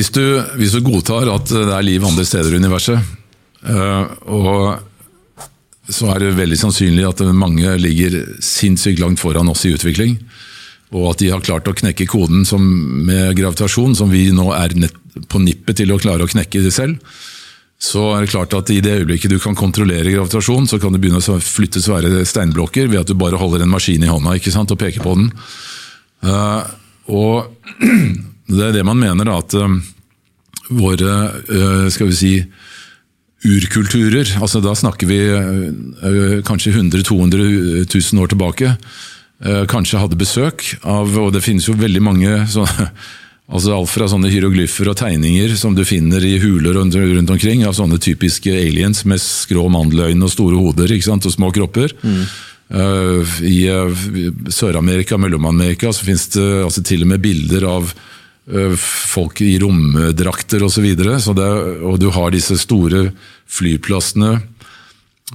Hvis 0.00 0.08
du, 0.08 0.22
hvis 0.56 0.72
du 0.72 0.80
godtar 0.86 1.28
at 1.28 1.50
det 1.52 1.68
er 1.68 1.84
liv 1.84 2.04
andre 2.08 2.24
steder 2.24 2.54
i 2.54 2.60
universet, 2.62 3.10
øh, 3.68 4.14
og 4.32 5.92
så 5.92 6.08
er 6.14 6.22
det 6.22 6.30
veldig 6.38 6.56
sannsynlig 6.56 7.04
at 7.04 7.20
mange 7.36 7.74
ligger 7.76 8.16
sinnssykt 8.40 9.02
langt 9.02 9.20
foran 9.20 9.50
oss 9.52 9.66
i 9.68 9.74
utvikling, 9.74 10.16
og 10.96 11.10
at 11.10 11.20
de 11.20 11.28
har 11.32 11.44
klart 11.44 11.68
å 11.68 11.76
knekke 11.76 12.08
koden 12.08 12.46
som, 12.48 12.64
med 13.04 13.36
gravitasjon, 13.36 13.94
som 13.98 14.08
vi 14.12 14.30
nå 14.32 14.48
er 14.56 14.72
på 15.28 15.42
nippet 15.44 15.82
til 15.82 15.92
å 15.92 16.00
klare 16.00 16.24
å 16.24 16.32
knekke 16.32 16.64
det 16.64 16.72
selv, 16.72 16.96
så 17.82 18.14
er 18.14 18.24
det 18.24 18.32
klart 18.32 18.56
at 18.56 18.70
i 18.72 18.80
det 18.80 18.96
øyeblikket 19.02 19.32
du 19.32 19.40
kan 19.42 19.56
kontrollere 19.58 20.08
gravitasjon, 20.08 20.68
så 20.70 20.80
kan 20.80 20.94
du 20.94 21.00
begynne 21.02 21.20
å 21.20 21.40
flytte 21.42 21.82
svære 21.84 22.24
steinblokker 22.28 22.88
ved 22.88 23.02
at 23.02 23.12
du 23.12 23.18
bare 23.18 23.40
holder 23.40 23.64
en 23.64 23.72
maskin 23.74 24.04
i 24.06 24.12
hånda 24.12 24.38
ikke 24.38 24.54
sant, 24.54 24.72
og 24.72 24.80
peker 24.80 25.04
på 25.04 25.16
den. 25.18 25.32
Uh, 26.22 26.62
og 27.10 27.50
det 28.50 28.68
er 28.68 28.76
det 28.78 28.84
man 28.86 29.00
mener, 29.00 29.28
da, 29.28 29.38
at 29.38 29.54
uh, 29.54 29.76
våre 30.72 31.16
uh, 31.48 31.88
skal 31.92 32.10
vi 32.10 32.18
si, 32.18 32.34
urkulturer, 33.42 34.36
altså 34.38 34.60
da 34.62 34.70
snakker 34.78 35.08
vi 35.10 35.16
kanskje 36.46 36.76
100 36.76 37.02
200 37.08 37.46
000 37.90 38.22
år 38.22 38.30
tilbake, 38.30 38.76
kanskje 39.66 39.98
hadde 39.98 40.14
besøk 40.14 40.62
av 40.86 41.16
Og 41.18 41.32
det 41.34 41.40
finnes 41.42 41.66
jo 41.66 41.74
veldig 41.74 42.02
mange 42.06 42.36
så, 42.54 42.62
Altså 43.50 43.74
Alt 43.74 43.90
fra 43.90 44.06
sånne 44.06 44.30
hieroglyfer 44.30 44.92
og 44.92 45.00
tegninger 45.00 45.56
som 45.58 45.74
du 45.74 45.82
finner 45.84 46.22
i 46.22 46.36
huler 46.38 46.78
rundt, 46.78 46.94
omkring, 47.34 47.66
av 47.66 47.74
sånne 47.74 47.98
typiske 47.98 48.54
aliens 48.54 49.02
med 49.10 49.18
skrå 49.20 49.66
mandeløyne 49.74 50.22
og 50.22 50.30
store 50.32 50.62
hoder 50.62 50.94
ikke 50.94 51.08
sant, 51.10 51.26
og 51.26 51.34
små 51.34 51.50
kropper. 51.52 51.92
Mm. 52.06 52.22
I 53.44 53.58
Sør-Amerika 54.48 55.18
og 55.18 55.24
Mellom-Amerika 55.26 55.92
så 55.92 56.06
finnes 56.06 56.24
det 56.32 56.46
altså, 56.62 56.84
til 56.86 57.04
og 57.04 57.10
med 57.12 57.20
bilder 57.26 57.66
av 57.68 57.92
folk 58.78 59.40
i 59.44 59.54
romdrakter 59.62 60.64
osv. 60.66 60.86
Og, 60.98 61.20
så 61.22 61.34
og 61.86 61.98
du 62.02 62.08
har 62.10 62.32
disse 62.34 62.56
store 62.58 63.10
flyplassene 63.46 64.40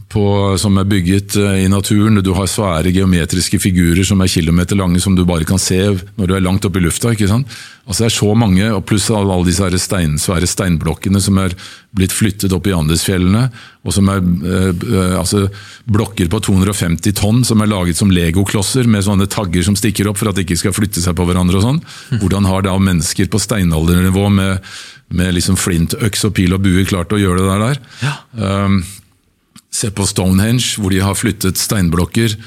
på, 0.10 0.24
som 0.62 0.78
er 0.80 0.88
bygget 0.88 1.36
eh, 1.42 1.64
i 1.66 1.70
naturen. 1.72 2.22
Du 2.24 2.32
har 2.38 2.48
svære 2.50 2.94
geometriske 2.96 3.60
figurer 3.60 4.06
som 4.08 4.22
er 4.22 4.32
kilometer 4.32 4.78
lange, 4.80 5.02
som 5.04 5.16
du 5.18 5.26
bare 5.28 5.48
kan 5.48 5.60
se 5.62 5.80
når 6.18 6.28
du 6.30 6.36
er 6.38 6.44
langt 6.46 6.66
oppe 6.68 6.80
i 6.80 6.86
lufta. 6.86 7.12
ikke 7.12 7.30
sant? 7.30 7.50
Altså 7.88 8.04
Det 8.04 8.08
er 8.10 8.16
så 8.18 8.34
mange, 8.36 8.68
og 8.74 8.86
pluss 8.86 9.10
alle 9.12 9.38
disse 9.48 9.80
stein, 9.80 10.18
svære 10.20 10.48
steinblokkene 10.48 11.22
som 11.24 11.40
er 11.42 11.56
blitt 11.96 12.14
flyttet 12.16 12.54
opp 12.54 12.68
i 12.68 12.76
Andesfjellene. 12.76 13.50
og 13.84 13.96
som 13.96 14.10
er 14.12 14.22
eh, 14.22 15.16
altså 15.18 15.48
Blokker 15.88 16.30
på 16.30 16.42
250 16.44 17.16
tonn 17.16 17.44
som 17.48 17.62
er 17.62 17.72
laget 17.72 17.98
som 17.98 18.12
legoklosser 18.12 18.88
med 18.88 19.06
sånne 19.08 19.28
tagger 19.28 19.64
som 19.64 19.76
stikker 19.76 20.08
opp 20.12 20.20
for 20.20 20.30
at 20.30 20.36
de 20.36 20.46
ikke 20.46 20.60
skal 20.60 20.76
flytte 20.76 21.02
seg 21.02 21.16
på 21.16 21.26
hverandre. 21.26 21.58
og 21.58 21.64
sånn. 21.64 21.82
Hvordan 22.22 22.46
har 22.46 22.68
da 22.68 22.78
mennesker 22.78 23.32
på 23.32 23.40
steinaldernivå 23.42 24.30
med, 24.30 24.64
med 25.10 25.34
liksom 25.36 25.58
flintøks 25.58 26.28
og 26.28 26.36
pil 26.38 26.54
og 26.54 26.64
bue 26.64 26.86
klart 26.86 27.12
å 27.12 27.20
gjøre 27.20 27.44
det 27.44 27.60
der? 27.66 27.84
Ja. 28.04 28.16
Um, 28.36 28.82
Se 29.74 29.92
på 29.94 30.08
Stonehenge, 30.08 30.78
hvor 30.82 30.94
de 30.94 31.04
har 31.04 31.18
flyttet 31.18 31.60
steinblokker 31.60 32.38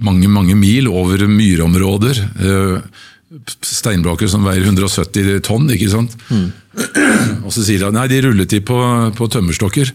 mange 0.00 0.28
mange 0.32 0.56
mil 0.56 0.88
over 0.88 1.26
myrområder. 1.28 2.20
Eh, 2.40 2.78
steinblokker 3.62 4.30
som 4.30 4.46
veier 4.46 4.64
170 4.64 5.42
tonn, 5.46 5.68
ikke 5.70 5.90
sant. 5.92 6.16
Mm. 6.30 6.48
Og 7.44 7.52
så 7.54 7.66
sier 7.66 7.84
de 7.84 7.92
nei, 7.94 8.08
de 8.10 8.22
rullet 8.24 8.50
de 8.50 8.62
på, 8.64 8.78
på 9.16 9.28
tømmerstokker. 9.30 9.92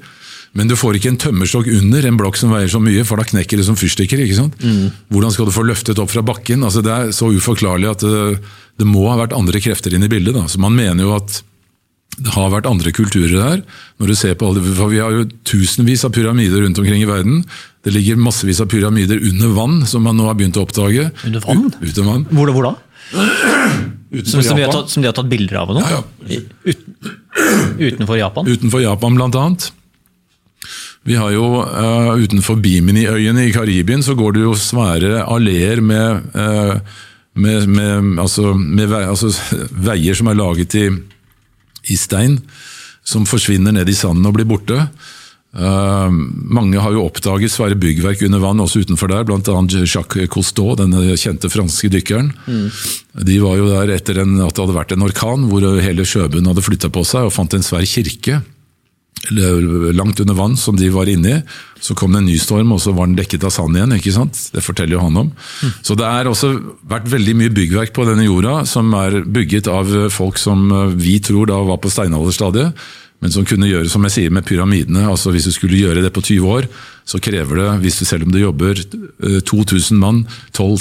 Men 0.56 0.70
du 0.72 0.78
får 0.80 0.96
ikke 0.96 1.12
en 1.12 1.20
tømmerstokk 1.20 1.68
under 1.82 2.06
en 2.08 2.20
blokk 2.20 2.38
som 2.40 2.54
veier 2.56 2.70
så 2.72 2.80
mye, 2.80 3.04
for 3.08 3.20
da 3.20 3.28
knekker 3.28 3.60
det 3.60 3.66
som 3.68 3.76
fyrstikker. 3.76 4.22
ikke 4.24 4.38
sant? 4.38 4.62
Mm. 4.64 4.94
Hvordan 5.12 5.34
skal 5.36 5.50
du 5.50 5.56
få 5.56 5.66
løftet 5.68 6.00
opp 6.00 6.14
fra 6.14 6.24
bakken? 6.24 6.64
Altså, 6.64 6.84
det 6.86 6.94
er 6.94 7.12
så 7.16 7.28
uforklarlig 7.34 7.90
at 7.92 8.06
det, 8.06 8.40
det 8.80 8.88
må 8.88 9.04
ha 9.10 9.18
vært 9.20 9.36
andre 9.36 9.60
krefter 9.64 9.98
inn 9.98 10.08
i 10.08 10.12
bildet. 10.12 10.38
Da. 10.38 10.46
Så 10.48 10.62
Man 10.64 10.78
mener 10.78 11.04
jo 11.04 11.18
at 11.18 11.42
det 12.16 12.32
har 12.32 12.52
vært 12.54 12.68
andre 12.70 12.92
kulturer 12.96 13.36
der. 13.36 13.64
Når 14.00 14.12
du 14.12 14.16
ser 14.16 14.36
på 14.40 14.48
alle, 14.48 14.64
for 14.64 14.92
Vi 14.92 15.02
har 15.04 15.12
jo 15.12 15.26
tusenvis 15.48 16.06
av 16.08 16.14
pyramider 16.16 16.64
rundt 16.64 16.80
omkring 16.80 17.04
i 17.04 17.10
verden. 17.10 17.44
Det 17.84 17.94
ligger 17.94 18.16
massevis 18.16 18.62
av 18.64 18.70
pyramider 18.72 19.20
under 19.20 19.52
vann, 19.56 19.86
som 19.86 20.06
man 20.08 20.18
nå 20.18 20.30
har 20.30 20.38
begynt 20.40 20.58
å 20.58 20.64
oppdage. 20.66 21.10
Under 21.28 21.44
vann? 21.44 21.68
U 21.76 21.86
uten 21.86 22.08
vann. 22.08 22.28
Hvor, 22.32 22.52
hvor 22.56 22.70
da? 22.70 22.76
Som, 24.24 24.42
som, 24.42 24.58
de 24.58 24.68
tatt, 24.72 24.90
som, 24.90 25.04
de 25.04 25.12
har 25.12 25.16
tatt, 25.16 25.30
bilder 25.30 25.60
av 25.62 25.74
nå? 25.76 25.82
Ja, 25.84 26.04
ja. 26.32 26.40
Ut, 26.64 26.86
utenfor 27.78 28.18
Japan? 28.18 28.48
Utenfor 28.48 28.82
Japan, 28.82 29.20
blant 29.20 29.36
annet. 29.40 29.68
Vi 31.06 31.18
har 31.20 31.30
jo 31.36 31.62
uh, 31.62 32.16
Utenfor 32.18 32.58
Bimini-øyene 32.64 33.44
i 33.46 33.52
Karibien 33.54 34.02
så 34.02 34.16
går 34.18 34.38
det 34.38 34.46
jo 34.48 34.56
svære 34.58 35.20
alleer 35.22 35.84
med, 35.86 36.32
uh, 36.34 36.80
med, 37.38 37.68
med, 37.70 38.16
altså, 38.24 38.56
med 38.56 38.90
vei, 38.90 39.04
altså, 39.06 39.30
veier 39.92 40.18
som 40.18 40.32
er 40.32 40.40
laget 40.40 40.80
i 40.80 40.88
i 41.92 41.98
stein, 42.00 42.40
som 43.06 43.28
forsvinner 43.30 43.76
ned 43.76 43.90
i 43.90 43.98
sanden 43.98 44.26
og 44.28 44.38
blir 44.38 44.50
borte. 44.50 44.88
Uh, 45.56 46.12
mange 46.12 46.82
har 46.84 46.92
jo 46.92 47.06
oppdaget 47.08 47.54
svære 47.54 47.78
byggverk 47.80 48.26
under 48.28 48.42
vann 48.44 48.60
også 48.60 48.82
utenfor 48.84 49.08
der, 49.08 49.24
bl.a. 49.24 49.60
Jacques 49.88 50.28
Cousteau, 50.34 50.74
denne 50.76 51.16
kjente 51.16 51.52
franske 51.52 51.92
dykkeren. 51.94 52.34
Mm. 52.44 52.66
De 53.30 53.38
var 53.44 53.56
jo 53.62 53.70
der 53.72 53.94
etter 53.96 54.20
en, 54.26 54.36
at 54.44 54.52
det 54.52 54.66
hadde 54.66 54.76
vært 54.76 54.96
en 54.98 55.06
orkan 55.08 55.48
hvor 55.48 55.70
hele 55.80 56.04
sjøbunnen 56.08 56.52
hadde 56.52 56.66
flytta 56.66 56.92
på 56.92 57.06
seg, 57.08 57.30
og 57.30 57.36
fant 57.36 57.56
en 57.56 57.64
svær 57.64 57.88
kirke 57.88 58.42
langt 59.32 60.20
under 60.20 60.38
vann 60.38 60.58
som 60.58 60.78
de 60.78 60.90
var 60.94 61.10
inne 61.10 61.38
i. 61.38 61.40
Så 61.82 61.96
kom 61.98 62.14
det 62.14 62.24
en 62.24 62.30
ny 62.30 62.38
storm, 62.42 62.72
og 62.74 62.82
så 62.82 62.94
var 62.96 63.10
den 63.10 63.18
dekket 63.20 63.46
av 63.46 63.54
sand 63.54 63.78
igjen. 63.78 63.96
ikke 63.98 64.14
sant? 64.16 64.40
Det 64.54 64.64
forteller 64.66 64.98
jo 64.98 65.06
han 65.06 65.22
om. 65.26 65.32
Mm. 65.32 65.72
Så 65.86 65.98
det 66.00 66.10
har 66.10 66.30
også 66.30 66.52
vært 66.90 67.10
veldig 67.12 67.36
mye 67.42 67.54
byggverk 67.54 67.94
på 67.96 68.08
denne 68.10 68.26
jorda 68.26 68.62
som 68.70 68.94
er 68.98 69.22
bygget 69.26 69.70
av 69.72 69.92
folk 70.14 70.40
som 70.42 70.70
eh, 70.72 70.94
vi 70.96 71.20
tror 71.24 71.52
da 71.52 71.62
var 71.66 71.82
på 71.84 71.94
steinalderstadiet 71.94 72.74
men 73.24 73.34
som 73.34 73.46
kunne 73.48 73.70
gjøre 73.70 73.90
som 73.90 74.04
jeg 74.06 74.14
sier 74.14 74.34
med 74.34 74.46
pyramidene. 74.46 75.08
altså 75.10 75.32
Hvis 75.34 75.48
du 75.48 75.54
skulle 75.56 75.80
gjøre 75.80 76.04
det 76.04 76.12
på 76.14 76.22
20 76.22 76.52
år, 76.52 76.68
så 77.06 77.20
krever 77.22 77.60
det, 77.62 77.68
hvis 77.84 78.00
du, 78.02 78.06
selv 78.08 78.26
om 78.26 78.32
du 78.34 78.40
jobber 78.42 78.80
2000 78.82 79.94
eh, 79.94 80.00
mann 80.02 80.24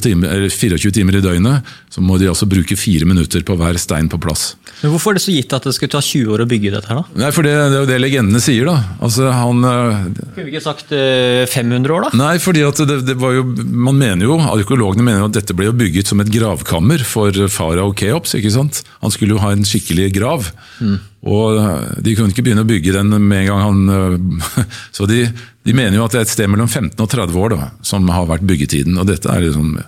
timer, 0.01 0.47
24 0.49 0.93
timer 0.97 1.19
i 1.19 1.21
døgnet, 1.25 1.75
så 1.93 2.01
må 2.01 2.17
de 2.19 2.31
altså 2.31 2.49
bruke 2.49 2.79
fire 2.81 3.05
minutter 3.05 3.45
på 3.45 3.57
hver 3.61 3.77
stein 3.79 4.09
på 4.09 4.17
plass. 4.23 4.55
Men 4.81 4.95
Hvorfor 4.95 5.13
er 5.13 5.21
det 5.21 5.25
så 5.27 5.35
gitt 5.35 5.53
at 5.53 5.69
det 5.69 5.75
skulle 5.77 5.93
ta 5.93 6.01
20 6.01 6.33
år 6.33 6.45
å 6.47 6.49
bygge 6.49 6.73
dette? 6.73 6.89
her 6.89 7.03
da? 7.03 7.05
Nei, 7.27 7.31
for 7.37 7.45
Det, 7.45 7.53
det 7.53 7.77
er 7.77 7.85
jo 7.85 7.91
det 7.93 8.01
legendene 8.01 8.41
sier. 8.41 8.65
da. 8.71 8.97
Altså, 9.05 9.29
han... 9.37 9.61
Eh, 9.69 10.01
kunne 10.33 10.49
vi 10.49 10.55
ikke 10.55 10.65
sagt 10.65 10.97
500 10.97 11.77
eh, 11.85 11.93
år, 11.93 12.09
da? 12.09 12.23
Nei, 12.25 12.35
fordi 12.41 12.65
at 12.65 12.85
det, 12.89 12.99
det 13.13 13.21
var 13.21 13.37
jo, 13.37 13.45
man 13.69 14.01
mener 14.01 14.25
jo, 14.25 14.41
Arkeologene 14.41 15.05
mener 15.05 15.27
jo 15.27 15.29
at 15.29 15.39
dette 15.43 15.57
ble 15.57 15.69
jo 15.69 15.77
bygget 15.77 16.09
som 16.09 16.25
et 16.25 16.33
gravkammer 16.33 17.05
for 17.05 17.37
farao 17.53 17.93
Keops. 17.93 18.39
ikke 18.41 18.57
sant? 18.57 18.81
Han 19.05 19.13
skulle 19.13 19.37
jo 19.37 19.45
ha 19.45 19.53
en 19.53 19.69
skikkelig 19.69 20.09
grav. 20.17 20.49
Mm. 20.81 21.03
Og 21.25 21.57
De 22.05 22.13
kunne 22.17 22.33
ikke 22.35 22.43
begynne 22.45 22.65
å 22.65 22.69
bygge 22.69 22.93
den 22.97 23.13
med 23.17 23.45
en 23.45 23.47
gang 23.49 23.63
han 23.63 24.43
Så 24.97 25.07
de, 25.09 25.23
de 25.65 25.73
mener 25.77 25.97
jo 25.97 26.05
at 26.05 26.13
det 26.13 26.21
er 26.21 26.27
et 26.27 26.35
sted 26.35 26.51
mellom 26.53 26.69
15 26.69 27.01
og 27.01 27.09
30 27.09 27.41
år 27.41 27.55
da, 27.57 27.71
som 27.87 28.09
har 28.13 28.29
vært 28.29 28.45
byggetiden. 28.45 28.99
og 29.01 29.09
Dette 29.09 29.31
er 29.33 29.47
liksom 29.47 29.79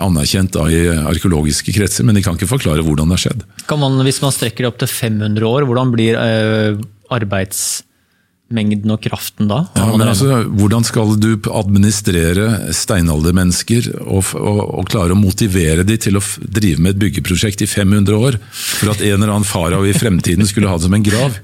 anerkjent 0.00 0.54
da, 0.56 0.66
i 0.72 0.84
arkeologiske 0.90 1.74
kretser, 1.76 2.06
men 2.06 2.16
de 2.16 2.22
kan 2.24 2.38
ikke 2.38 2.50
forklare 2.50 2.84
hvordan 2.84 3.10
det 3.10 3.18
har 3.18 3.24
skjedd. 3.28 3.48
Kan 3.68 3.82
man, 3.82 4.00
Hvis 4.06 4.22
man 4.24 4.34
strekker 4.34 4.64
det 4.64 4.70
opp 4.72 4.80
til 4.82 4.90
500 4.90 5.44
år, 5.48 5.66
hvordan 5.68 5.92
blir 5.92 6.16
eh, 6.18 6.80
arbeidsmengden 7.14 8.94
og 8.94 9.04
kraften 9.04 9.50
da? 9.52 9.60
Ja, 9.76 9.90
men 9.92 10.08
altså, 10.08 10.40
hvordan 10.48 10.88
skal 10.88 11.14
du 11.20 11.36
administrere 11.52 12.72
steinaldermennesker 12.74 13.92
og, 14.00 14.32
og, 14.40 14.64
og, 14.64 14.88
klare 14.90 15.14
å 15.14 15.20
motivere 15.20 15.86
dem 15.86 16.00
til 16.00 16.18
å 16.18 16.24
drive 16.40 16.80
med 16.80 16.96
et 16.96 17.04
byggeprosjekt 17.04 17.62
i 17.66 17.70
500 17.70 18.18
år, 18.18 18.40
for 18.50 18.96
at 18.96 19.04
en 19.04 19.20
eller 19.20 19.36
annen 19.36 19.48
farao 19.48 19.84
i 19.86 19.94
fremtiden 19.96 20.48
skulle 20.48 20.72
ha 20.72 20.80
det 20.80 20.88
som 20.88 20.96
en 20.96 21.06
grav? 21.06 21.38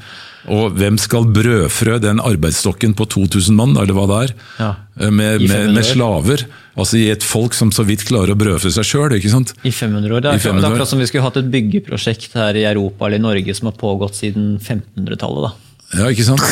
Og 0.49 0.77
hvem 0.79 0.97
skal 1.01 1.29
brødfrø 1.35 1.99
den 2.01 2.21
arbeidsstokken 2.25 2.95
på 2.97 3.07
2000 3.13 3.57
mann, 3.57 3.77
eller 3.77 3.97
hva 3.97 4.07
det 4.09 4.19
er, 4.25 4.35
ja. 4.61 4.71
Eh, 5.01 5.11
med, 5.13 5.45
med, 5.45 5.73
med, 5.77 5.85
slaver? 5.85 6.47
Altså 6.81 7.01
i 7.01 7.09
et 7.13 7.25
folk 7.27 7.57
som 7.57 7.73
så 7.75 7.85
vidt 7.85 8.07
klarer 8.09 8.33
å 8.33 8.39
brødfø 8.41 8.73
seg 8.73 8.87
sjøl. 8.89 9.17
I 9.19 9.21
500 9.21 10.15
år. 10.17 10.25
Det 10.25 10.33
er, 10.33 10.45
500 10.47 10.71
akkurat 10.71 10.93
som 10.93 11.03
vi 11.03 11.09
skulle 11.11 11.27
hatt 11.27 11.41
et 11.41 11.51
byggeprosjekt 11.53 12.39
her 12.41 12.57
i 12.57 12.65
Europa 12.71 13.09
eller 13.09 13.21
i 13.21 13.27
Norge 13.27 13.57
som 13.59 13.69
har 13.69 13.77
pågått 13.81 14.17
siden 14.23 14.55
1500-tallet. 14.57 15.51
da. 15.51 15.53
Ja, 15.91 16.07
ikke 16.07 16.23
sant? 16.23 16.43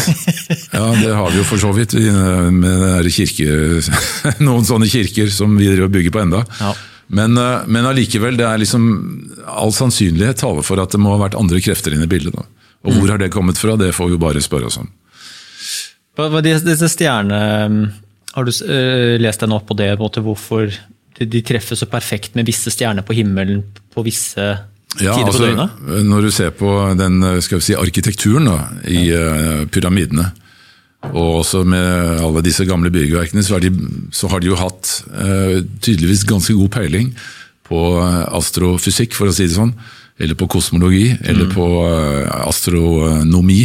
Ja, 0.75 0.91
Det 0.99 1.15
har 1.15 1.31
vi 1.31 1.39
jo 1.39 1.47
for 1.47 1.63
så 1.63 1.71
vidt 1.73 1.95
med 1.95 3.11
kirke, 3.15 3.47
noen 4.49 4.67
sånne 4.67 4.89
kirker 4.91 5.31
som 5.31 5.55
vi 5.57 5.71
bygger 5.79 6.15
på 6.15 6.25
enda. 6.27 6.43
Ja. 6.59 6.75
Men, 7.09 7.39
eh, 7.39 7.65
men 7.67 7.89
allikevel, 7.89 8.37
det 8.37 8.45
er 8.45 8.61
liksom 8.61 8.85
all 9.49 9.73
sannsynlighet 9.73 10.43
taler 10.43 10.67
for 10.67 10.81
at 10.83 10.93
det 10.93 11.01
må 11.01 11.15
ha 11.15 11.23
vært 11.23 11.39
andre 11.39 11.61
krefter 11.65 11.95
inne 11.97 12.05
i 12.05 12.11
bildet. 12.11 12.37
da. 12.37 12.45
Og 12.87 12.95
hvor 12.95 13.11
har 13.13 13.21
det 13.21 13.33
kommet 13.35 13.59
fra, 13.59 13.77
det 13.79 13.91
får 13.97 14.13
vi 14.13 14.21
bare 14.21 14.43
spørre 14.45 14.71
oss 14.71 14.79
om. 14.83 14.91
Hva 16.19 16.43
Disse 16.45 16.91
stjerne... 16.93 17.41
Har 18.37 18.45
du 18.45 18.53
uh, 18.53 19.17
lest 19.19 19.41
deg 19.43 19.51
nå 19.51 19.57
på 19.67 19.75
det, 19.75 19.89
på 19.99 20.23
hvorfor 20.23 20.69
de 21.19 21.41
treffer 21.43 21.75
så 21.75 21.89
perfekt 21.91 22.37
med 22.39 22.47
visse 22.47 22.71
stjerner 22.71 23.03
på 23.03 23.17
himmelen 23.17 23.65
på 23.91 24.05
visse 24.07 24.45
ja, 24.45 25.15
tider 25.17 25.31
altså, 25.33 25.41
på 25.41 25.47
døgnet? 25.49 25.81
Når 26.07 26.27
du 26.29 26.29
ser 26.37 26.53
på 26.55 26.75
den 27.01 27.17
skal 27.43 27.59
vi 27.59 27.67
si, 27.71 27.75
arkitekturen 27.75 28.47
da, 28.47 28.59
i 28.87 29.09
ja. 29.09 29.65
pyramidene, 29.73 30.29
og 31.09 31.41
også 31.41 31.65
med 31.67 32.23
alle 32.29 32.45
disse 32.47 32.69
gamle 32.69 32.93
byggverkene, 32.95 33.43
så, 33.43 33.59
de, 33.65 33.73
så 34.15 34.31
har 34.31 34.45
de 34.45 34.53
jo 34.53 34.61
hatt 34.61 34.93
tydeligvis 35.83 36.23
ganske 36.29 36.55
god 36.61 36.71
peiling 36.77 37.11
på 37.67 37.83
astrofysikk, 38.39 39.17
for 39.19 39.33
å 39.33 39.35
si 39.35 39.49
det 39.49 39.57
sånn. 39.57 39.75
Eller 40.19 40.35
på 40.39 40.49
kosmologi, 40.51 41.13
eller 41.25 41.51
på 41.55 41.67
eh, 41.87 42.29
astronomi. 42.49 43.63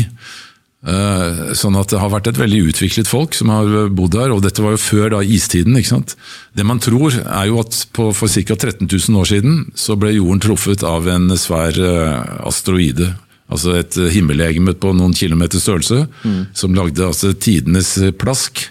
Eh, 0.83 1.53
Sånn 1.55 1.77
at 1.79 1.93
det 1.93 1.99
har 2.01 2.11
vært 2.11 2.27
et 2.27 2.39
veldig 2.41 2.59
utviklet 2.73 3.07
folk 3.07 3.35
som 3.37 3.51
har 3.53 3.87
bodd 3.95 4.17
her, 4.19 4.33
og 4.35 4.41
dette 4.43 4.61
var 4.63 4.75
jo 4.75 4.81
før 4.83 5.13
da 5.15 5.21
istiden. 5.23 5.77
ikke 5.79 5.93
sant? 5.93 6.15
Det 6.53 6.65
man 6.67 6.81
tror 6.83 7.15
er 7.23 7.47
jo 7.49 7.61
at 7.63 7.77
på, 7.95 8.09
for 8.15 8.27
ca. 8.27 8.57
13 8.57 8.89
000 8.89 9.19
år 9.21 9.29
siden 9.31 9.61
så 9.79 9.95
ble 9.99 10.11
jorden 10.17 10.43
truffet 10.43 10.83
av 10.87 11.07
en 11.07 11.31
svær 11.39 11.77
eh, 11.79 12.33
asteroide. 12.49 13.13
Altså 13.53 13.75
et 13.77 13.95
himmellegeme 14.15 14.73
på 14.81 14.93
noen 14.97 15.13
kilometer 15.13 15.61
størrelse, 15.61 16.05
som 16.57 16.73
lagde 16.73 17.03
altså 17.05 17.33
tidenes 17.37 17.91
plask. 18.17 18.63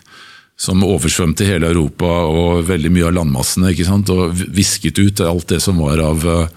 Som 0.62 0.82
oversvømte 0.86 1.46
hele 1.48 1.70
Europa 1.72 2.06
og 2.06 2.64
veldig 2.68 2.90
mye 2.94 3.06
av 3.08 3.14
landmassene. 3.16 3.70
ikke 3.72 3.86
sant? 3.88 4.10
Og 4.14 4.34
visket 4.54 4.98
ut 5.00 5.22
alt 5.24 5.48
det 5.50 5.58
som 5.64 5.78
var 5.82 5.98
av 6.02 6.26
eh, 6.28 6.50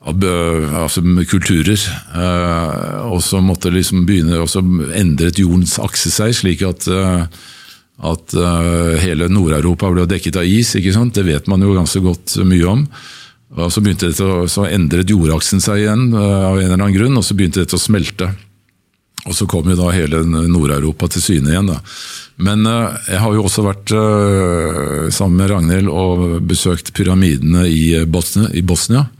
altså 0.00 1.02
kulturer. 1.28 1.78
eh, 2.14 3.12
og 3.12 3.22
så 3.22 3.40
måtte 3.40 3.70
liksom 3.70 4.06
begynne, 4.06 4.40
og 4.40 4.48
så 4.48 4.60
endret 4.94 5.38
jordens 5.38 5.78
akse 5.78 6.10
seg, 6.10 6.32
slik 6.34 6.62
at, 6.62 6.88
eh, 6.88 7.26
at 8.02 8.34
eh, 8.34 8.98
hele 9.00 9.28
Nord-Europa 9.28 9.90
ble 9.90 10.06
dekket 10.06 10.36
av 10.36 10.44
is. 10.44 10.74
ikke 10.74 10.92
sant? 10.92 11.14
Det 11.14 11.24
vet 11.24 11.46
man 11.46 11.60
jo 11.60 11.74
ganske 11.74 12.00
godt 12.00 12.36
mye 12.44 12.66
om. 12.66 12.86
Og 13.56 13.72
Så 13.72 13.80
begynte 13.82 14.08
det 14.08 14.20
å, 14.20 14.46
så 14.46 14.68
endret 14.70 15.10
jordaksen 15.10 15.60
seg 15.60 15.82
igjen 15.82 16.14
av 16.14 16.56
en 16.56 16.64
eller 16.64 16.78
annen 16.78 16.94
grunn, 16.94 17.16
og 17.18 17.24
så 17.24 17.34
begynte 17.34 17.64
det 17.64 17.74
å 17.74 17.78
smelte. 17.78 18.30
Og 19.26 19.34
så 19.34 19.44
kom 19.44 19.68
jo 19.68 19.76
da 19.76 19.90
hele 19.92 20.22
Nord-Europa 20.24 21.10
til 21.10 21.20
syne 21.20 21.50
igjen. 21.50 21.66
da. 21.66 21.80
Men 22.38 22.64
jeg 22.64 23.18
har 23.20 23.34
jo 23.34 23.42
også 23.44 23.66
vært 23.66 23.90
sammen 25.12 25.36
med 25.36 25.50
Ragnhild 25.50 25.90
og 25.92 26.40
besøkt 26.46 26.94
pyramidene 26.94 27.66
i 27.68 28.06
Bosnia. 28.06 28.48
I 28.54 28.62
Bosnia. 28.62 29.10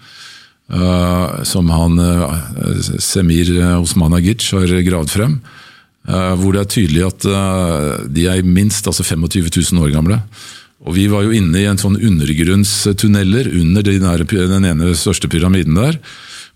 Uh, 0.70 1.42
som 1.42 1.66
han 1.74 1.98
uh, 1.98 2.30
Semir 3.02 3.50
Osmanagic 3.80 4.52
har 4.54 4.70
gravd 4.86 5.16
frem. 5.16 5.40
Hvor 6.10 6.54
det 6.56 6.62
er 6.62 6.68
tydelig 6.72 7.02
at 7.04 7.24
de 8.10 8.22
er 8.26 8.38
minst 8.42 8.86
altså 8.88 9.04
25 9.04 9.50
000 9.52 9.82
år 9.84 9.90
gamle. 9.92 10.16
Og 10.88 10.96
Vi 10.96 11.04
var 11.12 11.26
jo 11.26 11.34
inne 11.36 11.60
i 11.60 11.66
en 11.68 11.78
sånn 11.78 11.98
undergrunnstunneler 12.00 13.50
under 13.60 13.84
den, 13.84 14.64
ene 14.64 14.94
største 14.96 15.28
pyramiden 15.30 15.76
der. 15.76 15.98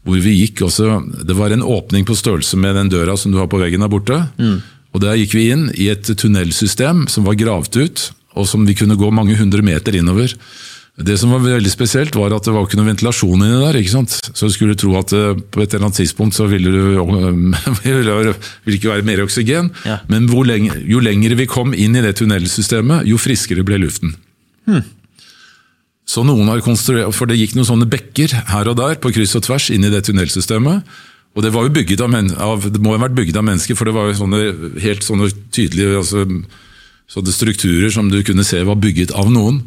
Hvor 0.05 0.17
vi 0.25 0.32
gikk 0.40 0.64
også, 0.64 1.05
Det 1.28 1.37
var 1.37 1.52
en 1.52 1.62
åpning 1.62 2.08
på 2.08 2.17
størrelse 2.17 2.56
med 2.56 2.75
den 2.75 2.88
døra 2.88 3.17
som 3.20 3.32
du 3.32 3.38
har 3.38 3.52
på 3.52 3.60
veggen 3.60 3.84
der 3.84 3.93
borte. 3.93 4.17
Og 4.94 5.00
Der 5.00 5.19
gikk 5.20 5.34
vi 5.34 5.50
inn 5.52 5.70
i 5.75 5.90
et 5.93 6.06
tunnelsystem 6.06 7.08
som 7.10 7.25
var 7.28 7.37
gravd 7.37 7.76
ut, 7.76 8.10
og 8.34 8.46
som 8.49 8.64
vi 8.67 8.75
kunne 8.75 8.96
gå 8.96 9.10
mange 9.12 9.37
hundre 9.37 9.62
meter 9.62 9.94
innover. 9.94 10.32
Det 10.94 11.17
som 11.19 11.32
var 11.35 11.41
veldig 11.43 11.70
spesielt, 11.73 12.14
var 12.14 12.31
at 12.37 12.46
det 12.46 12.52
var 12.55 12.69
ikke 12.69 12.79
noe 12.79 12.87
ventilasjon 12.87 13.41
inni 13.43 13.62
der. 13.64 13.79
ikke 13.81 13.91
sant? 13.96 14.12
Så 14.31 14.46
du 14.46 14.52
skulle 14.55 14.76
tro 14.79 14.93
at 15.00 15.11
eh, 15.17 15.32
på 15.35 15.62
et 15.64 15.73
eller 15.73 15.88
annet 15.88 15.99
tidspunkt 15.99 16.37
så 16.37 16.46
ville 16.46 16.70
det 16.70 16.93
ikke 18.76 18.93
være 18.93 19.06
mer 19.06 19.25
oksygen. 19.25 19.73
Ja. 19.88 19.99
Men 20.06 20.29
lenge, 20.46 20.76
jo 20.87 21.02
lenger 21.02 21.35
vi 21.35 21.49
kom 21.50 21.75
inn 21.75 21.99
i 21.99 22.05
det 22.05 22.14
tunnelsystemet, 22.20 23.08
jo 23.11 23.19
friskere 23.19 23.67
ble 23.67 23.81
luften. 23.82 24.14
Så 26.06 26.23
noen 26.23 26.46
har 26.52 26.62
konstruert, 26.62 27.11
For 27.17 27.26
det 27.26 27.41
gikk 27.41 27.56
noen 27.58 27.69
sånne 27.73 27.91
bekker 27.91 28.37
her 28.52 28.70
og 28.70 28.79
der 28.79 28.94
på 29.02 29.11
kryss 29.17 29.35
og 29.35 29.49
tvers 29.49 29.70
inn 29.75 29.87
i 29.88 29.91
det 29.91 30.05
tunnelsystemet. 30.06 30.87
Og 31.35 31.43
det 31.43 31.50
var 31.50 31.67
jo 31.67 31.75
bygget 31.75 32.05
av, 32.05 32.14
av 32.38 32.69
det 32.70 32.79
må 32.79 32.94
ha 32.94 33.02
vært 33.02 33.17
bygget 33.19 33.41
av 33.41 33.49
mennesker, 33.49 33.75
for 33.75 33.91
det 33.91 33.96
var 33.96 34.12
jo 34.12 34.20
sånne, 34.20 34.44
helt 34.85 35.02
sånne 35.02 35.32
tydelige 35.50 35.99
altså, 35.99 36.23
sånne 37.11 37.33
strukturer 37.35 37.91
som 37.93 38.09
du 38.11 38.23
kunne 38.27 38.45
se 38.47 38.62
var 38.65 38.79
bygget 38.81 39.12
av 39.15 39.31
noen. 39.33 39.62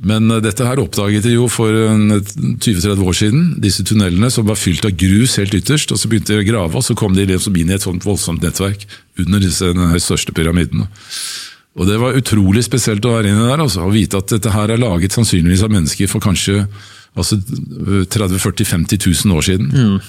Men 0.00 0.30
eh, 0.30 0.40
dette 0.44 0.64
her 0.64 0.80
oppdaget 0.80 1.26
de 1.26 1.34
jo 1.34 1.48
for 1.52 1.72
20-30 1.72 3.04
år 3.04 3.16
siden, 3.16 3.42
disse 3.60 3.84
tunnelene 3.84 4.30
som 4.32 4.46
var 4.48 4.58
fylt 4.60 4.86
av 4.88 4.94
grus 4.96 5.36
helt 5.40 5.54
ytterst. 5.56 5.92
og 5.92 6.00
Så 6.00 6.08
begynte 6.08 6.34
de 6.34 6.44
å 6.44 6.48
grave, 6.48 6.76
og 6.76 6.86
så 6.86 6.96
kom 6.96 7.16
de 7.16 7.26
liksom 7.28 7.56
inn 7.60 7.72
i 7.72 7.76
et 7.76 7.84
sånt 7.84 8.06
voldsomt 8.08 8.42
nettverk 8.44 8.86
under 9.20 9.42
disse 9.42 9.72
største 10.06 10.32
pyramidene. 10.36 10.88
Og 11.78 11.86
Det 11.86 11.98
var 12.02 12.16
utrolig 12.18 12.64
spesielt 12.66 13.04
å 13.06 13.12
være 13.14 13.30
inne 13.30 13.46
der 13.46 13.60
altså, 13.62 13.84
og 13.86 13.94
vite 13.94 14.18
at 14.18 14.32
dette 14.32 14.50
her 14.50 14.72
er 14.72 14.80
laget 14.80 15.14
sannsynligvis 15.14 15.62
av 15.62 15.70
mennesker 15.70 16.08
for 16.10 16.20
kanskje 16.24 16.64
altså, 17.14 17.38
30 17.38 18.40
40 18.42 18.66
50 18.72 19.04
000 19.24 19.36
år 19.36 19.46
siden. 19.46 20.00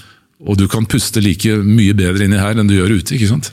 Og 0.42 0.57
du 0.57 0.65
kan 0.71 0.88
puste 0.89 1.21
like 1.21 1.59
mye 1.62 1.94
bedre 1.94 2.25
inni 2.25 2.39
her 2.42 2.57
enn 2.57 2.68
du 2.69 2.74
gjør 2.80 2.95
ute. 2.98 3.13
ikke 3.13 3.30
sant? 3.30 3.51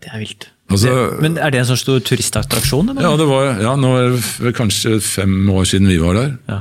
Det 0.00 0.10
er 0.12 0.20
vilt. 0.20 0.50
Altså- 0.70 1.20
men 1.20 1.36
er 1.38 1.50
det 1.50 1.60
en 1.60 1.66
sånn 1.72 1.80
stor 1.80 2.00
turistattraksjon? 2.00 2.90
Eller? 2.90 3.02
Ja, 3.02 3.16
det 3.16 3.26
var, 3.26 3.60
ja, 3.60 3.74
nå 3.76 3.90
er 3.98 4.10
det 4.44 4.54
kanskje 4.54 5.00
fem 5.02 5.48
år 5.50 5.64
siden 5.66 5.88
vi 5.88 5.98
var 5.98 6.14
der. 6.14 6.38
Ja. 6.48 6.60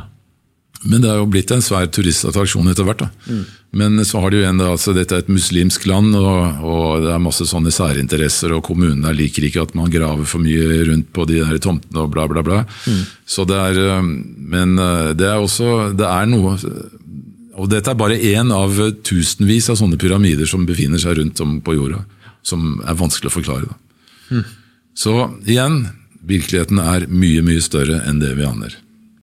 Men 0.86 1.02
det 1.04 1.10
er 1.12 1.18
jo 1.20 1.26
blitt 1.28 1.52
en 1.52 1.60
svær 1.62 1.88
turistattraksjon 1.92 2.70
etter 2.72 2.86
hvert. 2.88 3.02
da. 3.04 3.10
Men 3.76 4.00
så 4.08 4.22
har 4.22 4.32
de 4.32 4.40
jo 4.40 4.48
en, 4.48 4.58
da, 4.58 4.70
altså 4.72 4.94
dette 4.96 5.12
er 5.14 5.20
et 5.20 5.28
muslimsk 5.30 5.86
land, 5.86 6.16
og, 6.16 6.64
og 6.64 7.04
det 7.04 7.12
er 7.14 7.20
masse 7.22 7.44
sånne 7.46 7.70
særinteresser, 7.70 8.54
og 8.56 8.64
kommunene 8.64 9.12
liker 9.14 9.44
ikke 9.46 9.62
at 9.62 9.76
man 9.76 9.92
graver 9.92 10.26
for 10.26 10.40
mye 10.40 10.86
rundt 10.88 11.12
på 11.14 11.28
de 11.28 11.44
der 11.44 11.60
tomtene 11.60 12.00
og 12.06 12.14
bla, 12.16 12.26
bla, 12.32 12.42
bla. 12.42 12.62
Så 13.28 13.46
det 13.46 13.60
er, 13.60 13.78
øh, 14.00 14.04
Men 14.40 14.80
øh, 14.80 15.14
det 15.14 15.28
er 15.28 15.38
også 15.38 15.92
det 16.00 16.08
er 16.08 16.26
noe 16.26 16.56
Og 17.60 17.68
dette 17.70 17.92
er 17.92 18.00
bare 18.00 18.16
én 18.16 18.50
av 18.56 18.72
tusenvis 19.04 19.70
av 19.70 19.76
sånne 19.76 20.00
pyramider 20.00 20.48
som 20.48 20.66
befinner 20.66 20.98
seg 20.98 21.18
rundt 21.20 21.40
om 21.44 21.60
på 21.62 21.76
jorda. 21.76 22.06
Som 22.42 22.80
er 22.88 22.96
vanskelig 22.96 23.28
å 23.28 23.36
forklare. 23.36 23.68
da. 23.68 23.76
Så 24.98 25.16
igjen, 25.46 25.88
virkeligheten 26.22 26.82
er 26.84 27.08
mye, 27.08 27.44
mye 27.46 27.64
større 27.64 28.02
enn 28.08 28.22
det 28.22 28.36
vi 28.38 28.48
aner. 28.48 28.76